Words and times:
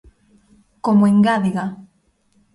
Como 0.85 1.03
engádega. 1.13 1.65